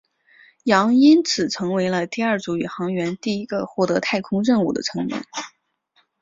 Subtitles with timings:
[0.63, 5.23] 杨因此成为了第二组宇航员第一个获得太空任务的成员。